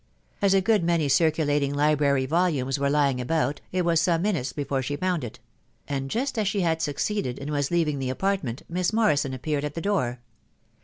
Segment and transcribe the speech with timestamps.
[0.41, 4.51] As a good many circulating li brary volumes were lying about, it was some minutes
[4.51, 5.37] before she found it;
[5.87, 9.75] and just as she had succeeded, and was leaving the apartment, Miss Morrison appeared at
[9.75, 10.19] the door.